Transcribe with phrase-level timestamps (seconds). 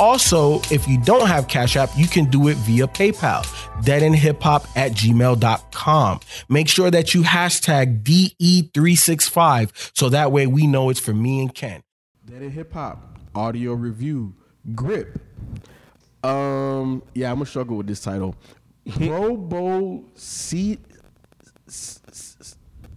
[0.00, 3.44] Also, if you don't have Cash App, you can do it via PayPal,
[3.82, 6.20] deadendhiphop at gmail.com.
[6.48, 11.54] Make sure that you hashtag DE365 so that way we know it's for me and
[11.54, 11.82] Ken.
[12.24, 14.34] Dead End Hip Hop audio review
[14.74, 15.20] grip.
[16.24, 18.34] Um, yeah, I'm gonna struggle with this title.
[18.96, 20.80] Pro Bowl seat.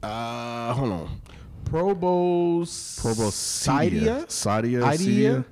[0.01, 1.21] Uh, hold on.
[1.65, 2.65] Pro Bowl.
[2.97, 4.25] Pro Bowl Sidia.
[4.27, 5.45] Sadia.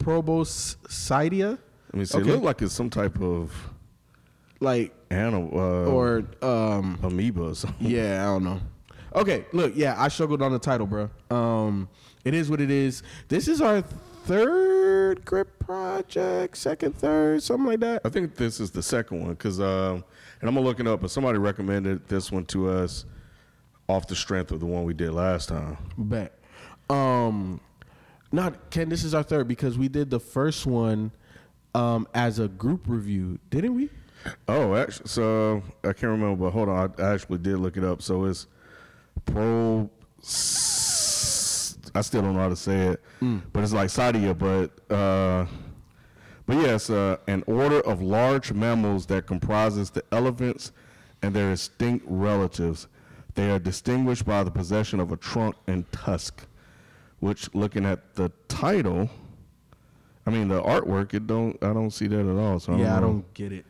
[0.00, 0.04] Idea.
[0.04, 1.58] Pro Bowl Sidia.
[1.92, 2.28] I mean, see, Okay.
[2.28, 3.52] it looked like it's some type of
[4.60, 6.98] Like animal uh, or um.
[7.02, 7.86] amoeba or something.
[7.86, 8.60] Yeah, I don't know.
[9.14, 11.08] Okay, look, yeah, I struggled on the title, bro.
[11.30, 11.88] Um,
[12.24, 13.02] it is what it is.
[13.28, 13.80] This is our
[14.26, 18.02] third grip project, second, third, something like that.
[18.04, 20.04] I think this is the second one because, um,
[20.40, 21.00] and I'm gonna look it up.
[21.00, 23.06] But somebody recommended this one to us
[23.88, 25.78] off the strength of the one we did last time.
[25.96, 26.38] Bet.
[26.90, 27.60] Um,
[28.32, 28.88] not Ken.
[28.88, 31.12] This is our third because we did the first one
[31.74, 33.90] um as a group review, didn't we?
[34.48, 38.02] Oh, actually, so I can't remember, but hold on, I, actually did look it up.
[38.02, 38.46] So it's
[39.26, 39.88] pro.
[41.94, 43.02] I still don't know how to say it,
[43.52, 45.46] but it's like Sadia, but uh,
[46.46, 50.72] but yes, uh, an order of large mammals that comprises the elephants
[51.22, 52.88] and their extinct relatives.
[53.34, 56.44] They are distinguished by the possession of a trunk and tusk,
[57.20, 59.08] which, looking at the title,
[60.26, 62.58] I mean the artwork, it don't I don't see that at all.
[62.60, 63.64] So I yeah, I don't get it.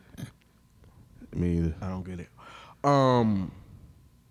[1.33, 1.75] Me either.
[1.81, 2.29] I don't get it.
[2.83, 3.51] Um,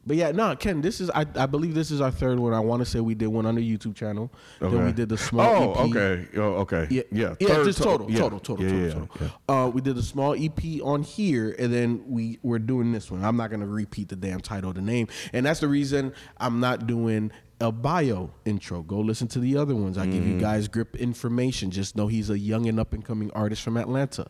[0.06, 0.80] but yeah, no, Ken.
[0.80, 2.52] This is I, I believe this is our third one.
[2.54, 4.30] I want to say we did one on the YouTube channel.
[4.60, 4.74] Okay.
[4.74, 5.74] Then we did the small.
[5.76, 5.90] Oh, EP.
[5.96, 6.28] okay.
[6.36, 6.86] Oh, okay.
[6.90, 7.34] Yeah, yeah.
[7.38, 8.18] yeah, Third just to- total, yeah.
[8.18, 9.30] total, total, Yeah, total, yeah, total.
[9.48, 9.64] yeah.
[9.64, 13.22] Uh, we did a small EP on here, and then we we're doing this one.
[13.24, 16.86] I'm not gonna repeat the damn title, the name, and that's the reason I'm not
[16.86, 17.30] doing
[17.60, 18.82] a bio intro.
[18.82, 19.98] Go listen to the other ones.
[19.98, 20.34] I give Mm-hmm.
[20.34, 21.70] you guys grip information.
[21.70, 24.26] Just know he's a young and up and coming artist from Atlanta.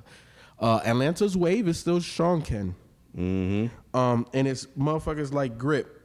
[0.59, 2.75] Uh, Atlanta's wave is still strong, Ken.
[3.17, 3.97] Mm-hmm.
[3.97, 6.00] Um, and it's motherfuckers like grip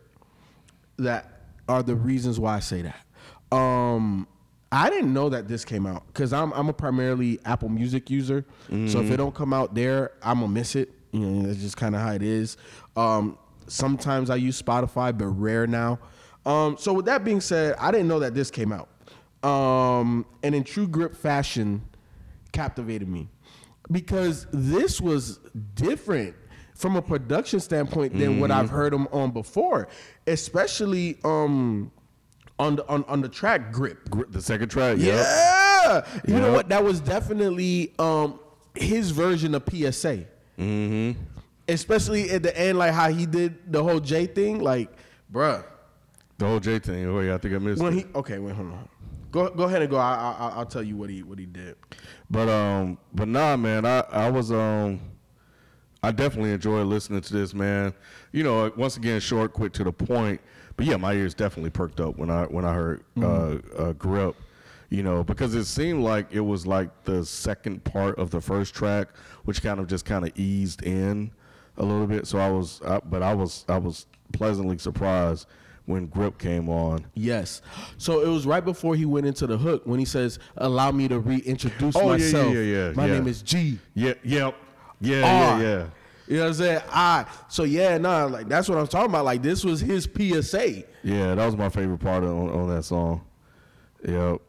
[0.97, 3.55] that are the reasons why I say that.
[3.55, 4.27] Um,
[4.71, 8.43] I didn't know that this came out because I'm I'm a primarily Apple Music user.
[8.69, 10.89] So if it don't come out there, I'm gonna miss it.
[11.11, 12.57] You know, that's just kind of how it is.
[12.95, 15.99] Um, sometimes I use Spotify, but rare now.
[16.45, 18.89] Um, so with that being said, I didn't know that this came out.
[19.47, 21.81] Um, and in true grip fashion,
[22.51, 23.29] captivated me
[23.91, 25.39] because this was
[25.75, 26.35] different
[26.75, 29.87] from a production standpoint than what I've heard him on before,
[30.27, 31.91] especially um
[32.59, 34.09] on the on, on the track grip.
[34.09, 34.97] Gr- The second track.
[34.99, 35.15] Yep.
[35.25, 36.69] Yeah, you know what?
[36.69, 38.39] That was definitely um
[38.75, 40.25] his version of PSA.
[40.59, 41.19] Mm-hmm.
[41.67, 44.91] Especially at the end, like how he did the whole J thing, like,
[45.31, 45.63] bruh.
[46.43, 47.05] The whole J thing.
[47.05, 47.99] Oh yeah, I think I missed When it.
[47.99, 48.89] he okay, wait, hold on.
[49.31, 49.95] Go go ahead and go.
[49.95, 51.77] I, I I'll tell you what he what he did.
[52.29, 54.99] But um, but nah, man, I I was um,
[56.03, 57.93] I definitely enjoyed listening to this, man.
[58.33, 60.41] You know, once again, short, quick, to the point.
[60.75, 64.35] But yeah, my ears definitely perked up when I when I heard uh, uh, "Grip."
[64.89, 68.75] You know, because it seemed like it was like the second part of the first
[68.75, 69.07] track,
[69.45, 71.31] which kind of just kind of eased in
[71.77, 72.27] a little bit.
[72.27, 75.47] So I was, I, but I was I was pleasantly surprised
[75.85, 77.05] when "Grip" came on.
[77.13, 77.61] Yes.
[77.97, 81.07] So it was right before he went into the hook when he says, "Allow me
[81.09, 82.53] to reintroduce Oh, yeah, yeah, myself.
[82.53, 84.55] yeah, yeah, My name is G." Yeah, yep,
[85.01, 85.17] yeah,
[85.53, 85.61] R.
[85.61, 85.85] yeah, yeah.
[86.25, 86.81] You know what I'm saying?
[86.89, 87.25] I.
[87.49, 89.25] So yeah, nah, like that's what I'm talking about.
[89.25, 90.83] Like this was his PSA.
[91.03, 93.25] Yeah, that was my favorite part on, on that song.
[94.07, 94.39] Yep.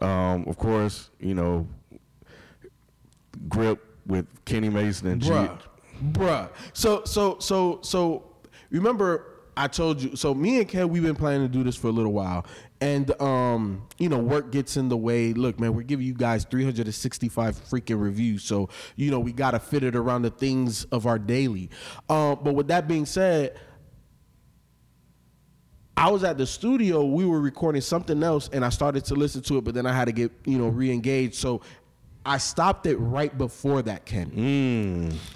[0.00, 1.68] Um, of course, you know,
[3.48, 5.30] grip with Kenny Mason and G.
[5.30, 5.58] bruh,
[6.12, 6.48] bruh.
[6.72, 8.24] So so so so
[8.70, 9.29] remember
[9.60, 10.16] I told you.
[10.16, 12.46] So me and Ken, we've been planning to do this for a little while,
[12.80, 15.34] and um, you know, work gets in the way.
[15.34, 19.84] Look, man, we're giving you guys 365 freaking reviews, so you know we gotta fit
[19.84, 21.68] it around the things of our daily.
[22.08, 23.58] Um, but with that being said.
[25.96, 29.42] I was at the studio, we were recording something else, and I started to listen
[29.42, 31.34] to it, but then I had to get, you know, re-engaged.
[31.34, 31.60] So
[32.30, 34.30] I stopped it right before that, Ken.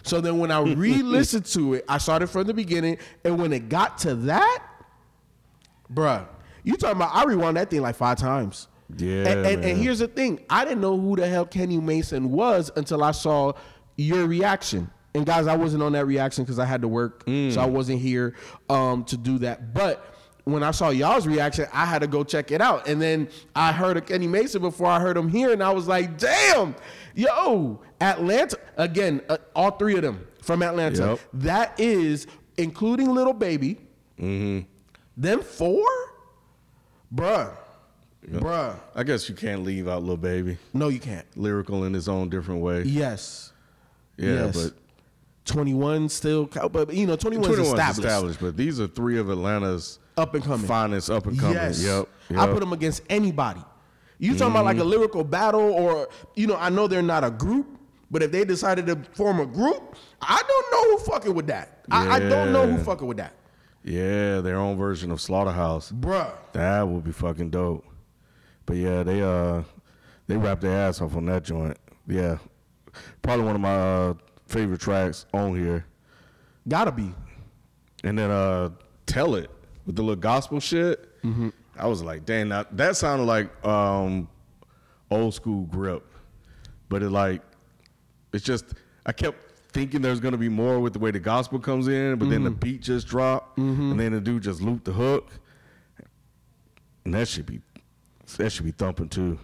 [0.04, 3.68] So then when I re-listened to it, I started from the beginning, and when it
[3.68, 4.62] got to that,
[5.92, 6.24] bruh,
[6.62, 8.68] you talking about I rewound that thing like five times.
[8.96, 12.30] Yeah, And, and, and here's the thing: I didn't know who the hell Kenny Mason
[12.30, 13.54] was until I saw
[13.96, 14.88] your reaction.
[15.16, 18.00] And guys, I wasn't on that reaction because I had to work, so I wasn't
[18.02, 18.36] here
[18.68, 19.74] um, to do that.
[19.74, 20.13] But
[20.44, 22.86] when I saw y'all's reaction, I had to go check it out.
[22.86, 25.88] And then I heard of Kenny Mason before I heard him here, and I was
[25.88, 26.74] like, "Damn,
[27.14, 29.22] yo, Atlanta again!
[29.28, 31.06] Uh, all three of them from Atlanta.
[31.06, 31.20] Yep.
[31.34, 32.26] That is
[32.56, 33.80] including Lil Baby.
[34.20, 34.68] Mm-hmm.
[35.16, 35.84] them four,
[37.12, 37.52] bruh,
[38.30, 38.78] bruh.
[38.94, 40.58] I guess you can't leave out Lil Baby.
[40.72, 41.26] No, you can't.
[41.36, 42.82] Lyrical in his own different way.
[42.82, 43.52] Yes.
[44.16, 44.62] Yeah, yes.
[44.62, 44.78] but
[45.44, 47.98] 21 still, but you know, 21 is 21's established.
[47.98, 48.40] established.
[48.40, 50.66] But these are three of Atlanta's Up and coming.
[50.66, 51.54] finest up and coming.
[51.54, 51.82] Yes.
[51.82, 51.90] Yep.
[51.90, 52.08] I yep.
[52.30, 52.52] Mm-hmm.
[52.52, 53.62] put them against anybody.
[54.18, 57.30] You talking about like a lyrical battle or, you know, I know they're not a
[57.30, 57.78] group,
[58.10, 61.84] but if they decided to form a group, I don't know who fucking with that.
[61.90, 63.34] I, I don't know who fucking with that.
[63.82, 65.92] Yeah, their own version of Slaughterhouse.
[65.92, 66.32] Bruh.
[66.52, 67.84] That would be fucking dope.
[68.64, 69.62] But yeah, they uh
[70.26, 71.76] they wrapped their ass off on that joint.
[72.06, 72.38] Yeah.
[73.20, 74.14] Probably one of my uh,
[74.46, 75.84] favorite tracks on here.
[76.68, 77.12] Gotta be.
[78.02, 78.70] And then uh
[79.06, 79.50] Tell It
[79.86, 81.08] with the little gospel shit.
[81.76, 84.28] I was like, dang, now, that sounded like um
[85.10, 86.04] old school grip.
[86.88, 87.42] But it like
[88.32, 88.74] it's just
[89.06, 89.38] I kept
[89.72, 92.50] thinking there's gonna be more with the way the gospel comes in, but then the
[92.50, 95.30] beat just dropped and then the dude just looped the hook.
[97.04, 97.60] And that should be
[98.38, 99.38] that should be thumping too.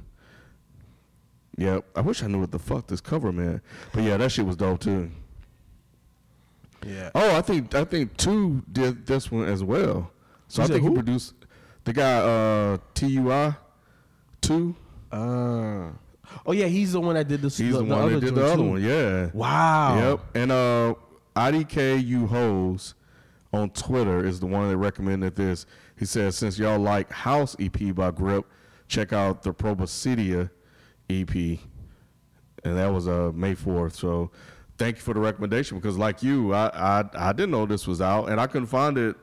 [1.56, 3.62] Yeah, I wish I knew what the fuck this cover meant.
[3.92, 5.10] But yeah, that shit was dope too.
[6.86, 7.10] Yeah.
[7.14, 10.10] Oh, I think I think two did this one as well.
[10.48, 10.94] So You I think he who?
[10.94, 11.34] produced
[11.84, 13.54] the guy uh Tui
[14.40, 14.74] two.
[15.12, 15.88] Uh,
[16.46, 17.48] oh yeah, he's the one that did the.
[17.48, 18.70] He's the, one that did the other too.
[18.70, 18.82] one.
[18.82, 19.30] Yeah.
[19.34, 19.96] Wow.
[19.98, 20.20] Yep.
[20.36, 20.94] And uh
[21.36, 22.94] IDKU Hoes
[23.52, 25.66] on Twitter is the one that recommended this.
[25.98, 28.46] He says since y'all like House EP by Grip,
[28.88, 30.50] check out the Proboscidea
[31.10, 31.58] EP.
[32.64, 33.94] And that was uh May fourth.
[33.94, 34.30] So
[34.78, 36.68] thank you for the recommendation because like you, I
[37.00, 39.16] I, I didn't know this was out and I couldn't find it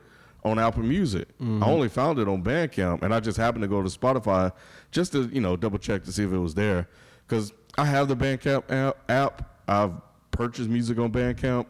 [0.44, 1.28] on Apple Music.
[1.40, 4.52] I only found it on Bandcamp and I just happened to go to Spotify
[4.92, 6.88] just to, you know, double check to see if it was there.
[7.26, 9.56] Cause I have the Bandcamp app, app.
[9.68, 9.92] I've
[10.30, 11.66] purchased music on Bandcamp.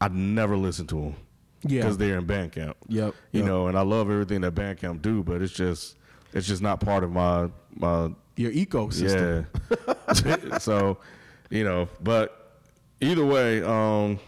[0.00, 1.16] I never listen to them.
[1.62, 1.82] Yeah.
[1.82, 2.74] Because they're in Bandcamp.
[2.88, 3.44] Yep, You yep.
[3.46, 5.96] know, and I love everything that Bandcamp do, but it's just
[6.32, 9.46] it's just not part of my my Your ecosystem.
[10.24, 10.58] yeah.
[10.58, 10.98] so,
[11.50, 12.60] you know, but
[13.00, 14.18] either way, um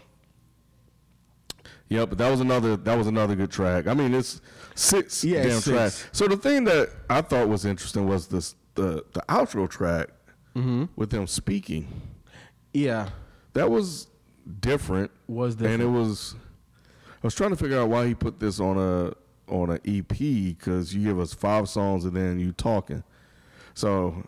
[1.89, 3.87] yeah, but that was another that was another good track.
[3.87, 4.41] I mean, it's
[4.75, 6.05] six Yeah, damn it's tracks.
[6.11, 10.09] So the thing that I thought was interesting was this the the outro track
[10.55, 10.85] Mm-hmm.
[10.95, 11.87] with them speaking.
[12.73, 13.09] Yeah.
[13.53, 14.07] That was
[14.59, 15.11] different.
[15.27, 15.69] Was that?
[15.69, 16.33] and it was.
[17.23, 19.13] I was trying to figure out why he put this on a
[19.51, 23.03] on an EP because you give us five songs and then you talking.
[23.77, 24.23] So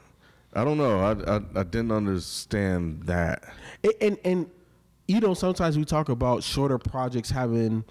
[0.54, 1.00] I don't know.
[1.00, 3.44] I I, I didn't understand that.
[3.84, 4.50] And, and and
[5.08, 7.84] you know sometimes we talk about shorter projects having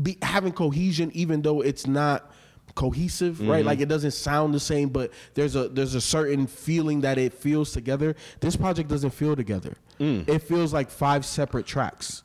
[0.00, 2.30] be having cohesion even though it's not
[2.76, 3.58] cohesive right?
[3.58, 3.66] Mm-hmm.
[3.66, 7.34] Like it doesn't sound the same but there's a there's a certain feeling that it
[7.34, 8.14] feels together.
[8.38, 9.74] This project doesn't feel together.
[9.98, 10.28] Mm.
[10.28, 12.22] It feels like five separate tracks.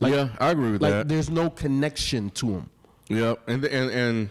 [0.00, 1.08] Yeah, I agree with like that.
[1.08, 2.70] there's no connection to them
[3.08, 4.28] Yep, and and and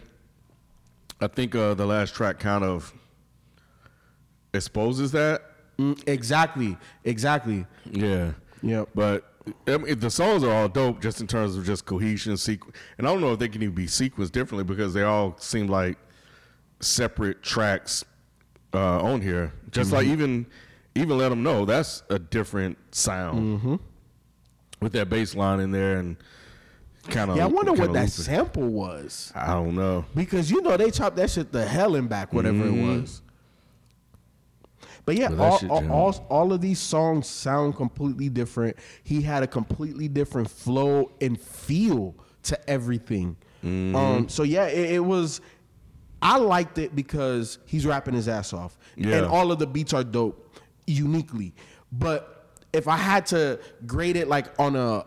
[1.24, 2.94] I think uh, the last track kind of
[4.54, 5.42] exposes that.
[5.80, 8.34] Mm, exactly exactly Yeah.
[8.62, 8.86] Yeah.
[8.94, 9.32] But
[9.68, 13.08] I mean, the songs are all dope just in terms of just cohesion, sequ- and
[13.08, 15.98] I don't know if they can even be sequenced differently because they all seem like
[16.80, 18.06] separate tracks
[18.74, 19.52] uh, on here.
[19.72, 20.46] Just like even
[20.96, 23.80] even let them know that's a different sound
[24.80, 26.18] with that bass line in there and
[27.10, 27.38] kind of.
[27.38, 30.06] yeah i wonder what that sample was I don't know.
[30.16, 32.90] Because you know they chopped that shit the hell and back, whatever Mm-hmm.
[32.90, 33.22] it was.
[35.06, 38.78] But yeah, all, shit all, all, all of these songs sound completely different.
[39.04, 43.36] He had a completely different flow and feel to everything.
[43.66, 43.96] Mm-hmm.
[43.96, 45.42] Um, so yeah, it, it was.
[46.22, 49.18] I liked it because he's rapping his ass off, Yeah.
[49.18, 50.56] and all of the beats are dope,
[50.88, 51.54] uniquely.
[51.92, 55.06] But if I had to grade it like on a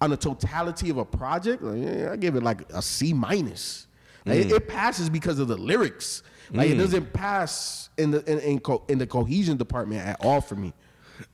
[0.00, 3.86] on the totality of a project, like, yeah, I give it like a C minus.
[4.24, 6.22] Like, it, it passes because of the lyrics.
[6.52, 10.40] Like it doesn't pass in the in in, co- in the cohesion department at all
[10.40, 10.72] for me.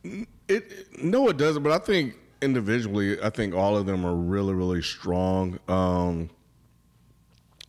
[0.05, 1.63] It, it- no, it doesn't.
[1.63, 5.59] But I think individually, I think all of them are really, really strong.
[5.69, 6.31] Um,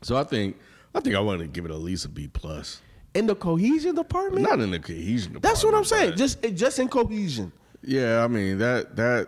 [0.01, 0.57] so I think
[0.95, 2.81] I think I want to give it at least a B plus.
[3.13, 5.37] In the cohesion department, Not in the cohesion.
[5.41, 6.15] that's what I'm saying.
[6.15, 7.51] Just just in cohesion.
[7.81, 9.27] yeah, I mean that that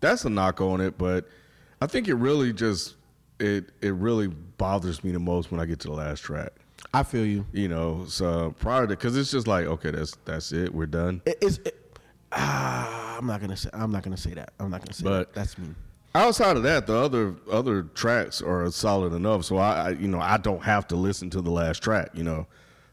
[0.00, 1.28] that's a knock on it, but
[1.80, 2.96] I think it really just
[3.38, 6.50] it it really bothers me the most when I get to the last track.
[6.92, 7.46] I feel you.
[7.52, 11.22] You know, so prior to because it's just like okay, that's that's it, we're done.
[11.26, 11.98] It, it's it,
[12.32, 13.70] ah, I'm not gonna say.
[13.72, 14.52] I'm not gonna say that.
[14.58, 15.34] I'm not gonna say But- that.
[15.34, 15.68] That's me.
[16.12, 19.44] Outside of that, the other other tracks are solid enough.
[19.44, 22.10] So I, I you know I don't have to listen to the last track.
[22.14, 22.46] You know,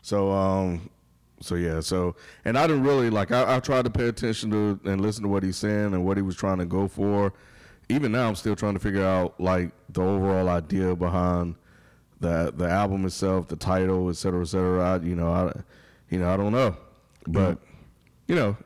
[0.04, 0.92] so um
[1.40, 2.16] so yeah so
[2.46, 5.30] and I didn't really like I, I tried to pay attention to and listen to
[5.30, 7.34] what he's saying and what he was trying to go for.
[7.90, 11.56] Even now, I'm still trying to figure out like the overall idea behind
[12.20, 14.84] the the album itself, the title, et cetera, et cetera.
[14.84, 15.54] I, you know, I
[16.10, 16.76] you know I don't know,
[17.28, 17.60] but
[18.28, 18.58] you know,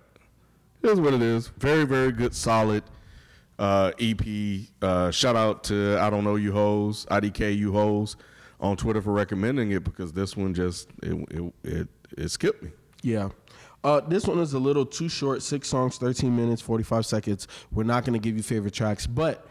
[0.81, 1.49] it is what it is.
[1.57, 2.83] Very very good, solid
[3.59, 4.21] uh, EP.
[4.81, 8.15] Uh, shout out to I don't know you hoes, IDK you hoes
[8.59, 11.87] on Twitter for recommending it because this one just it it it,
[12.17, 12.71] it skipped me.
[13.01, 13.29] Yeah.
[13.83, 15.41] Uh, this one is a little too short.
[15.41, 17.47] Six songs, 13 minutes, 45 seconds.
[17.71, 19.47] We're not going to give you favorite tracks, but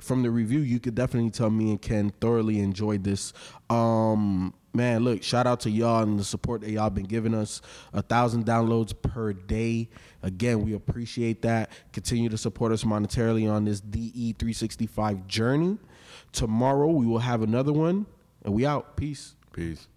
[0.00, 3.32] from the review, you could definitely tell me and Ken thoroughly enjoyed this.
[3.70, 7.62] Um, man, look, shout out to y'all and the support that y'all been giving us.
[7.92, 9.88] A thousand downloads per day.
[10.22, 11.70] Again, we appreciate that.
[11.92, 15.78] Continue to support us monetarily on this DE365 journey.
[16.32, 18.06] Tomorrow, we will have another one,
[18.44, 18.96] and we out.
[18.96, 19.34] Peace.
[19.52, 19.88] Peace.